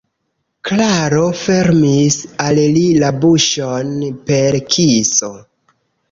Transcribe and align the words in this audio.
Klaro 0.67 1.25
fermis 1.41 2.15
al 2.45 2.61
li 2.77 2.85
la 3.03 3.11
buŝon 3.25 3.91
per 4.31 4.57
kiso. 4.77 5.29